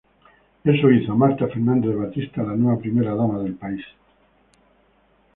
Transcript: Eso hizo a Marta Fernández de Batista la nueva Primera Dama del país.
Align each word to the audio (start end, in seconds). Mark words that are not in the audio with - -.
Eso 0.73 0.89
hizo 0.89 1.11
a 1.11 1.15
Marta 1.23 1.45
Fernández 1.47 1.91
de 1.91 1.95
Batista 1.97 2.41
la 2.41 2.55
nueva 2.55 2.79
Primera 2.81 3.13
Dama 3.13 3.37
del 3.37 3.53
país. 3.53 3.85